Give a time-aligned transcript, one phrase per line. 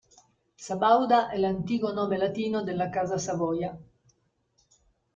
[0.65, 3.79] Sabauda è l'antico nome latino della Casa Savoia.